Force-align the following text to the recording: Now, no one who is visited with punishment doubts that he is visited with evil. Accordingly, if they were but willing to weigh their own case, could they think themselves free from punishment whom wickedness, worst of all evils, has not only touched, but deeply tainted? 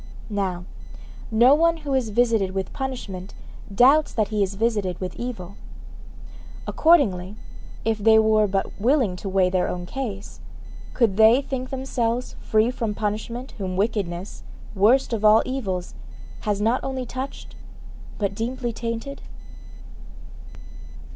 Now, 0.31 0.65
no 1.29 1.53
one 1.53 1.77
who 1.85 1.93
is 1.93 2.09
visited 2.09 2.55
with 2.55 2.73
punishment 2.73 3.35
doubts 3.71 4.11
that 4.13 4.29
he 4.29 4.41
is 4.41 4.55
visited 4.55 4.99
with 4.99 5.15
evil. 5.15 5.57
Accordingly, 6.65 7.35
if 7.85 7.99
they 7.99 8.17
were 8.17 8.47
but 8.47 8.81
willing 8.81 9.15
to 9.17 9.29
weigh 9.29 9.51
their 9.51 9.67
own 9.69 9.85
case, 9.85 10.39
could 10.95 11.17
they 11.17 11.39
think 11.39 11.69
themselves 11.69 12.35
free 12.41 12.71
from 12.71 12.95
punishment 12.95 13.51
whom 13.59 13.77
wickedness, 13.77 14.41
worst 14.73 15.13
of 15.13 15.23
all 15.23 15.43
evils, 15.45 15.93
has 16.49 16.59
not 16.59 16.83
only 16.83 17.05
touched, 17.05 17.55
but 18.17 18.33
deeply 18.33 18.73
tainted? 18.73 19.21